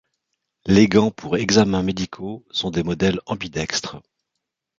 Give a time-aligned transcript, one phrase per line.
[0.65, 4.01] Les gants pour examens médicaux sont des modèles ambidextres.